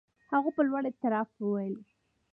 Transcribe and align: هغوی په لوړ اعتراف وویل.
هغوی 0.31 0.51
په 0.55 0.61
لوړ 0.67 0.83
اعتراف 0.87 1.29
وویل. 1.35 1.75